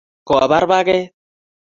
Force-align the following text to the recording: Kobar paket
Kobar 0.29 0.65
paket 0.73 1.07